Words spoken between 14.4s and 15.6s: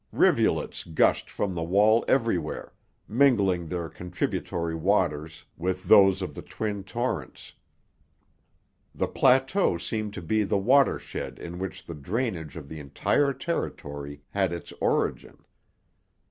its origin.